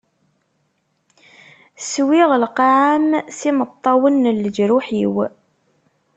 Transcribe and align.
Swiɣ 1.91 2.29
lqaɛa-m 2.43 3.09
s 3.37 3.39
yimeṭṭawen 3.47 4.15
n 4.29 4.35
leǧruḥ-iw. 4.41 5.15